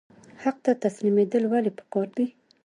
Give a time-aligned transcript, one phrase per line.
[0.43, 2.25] حق ته تسلیمیدل ولې پکار دي؟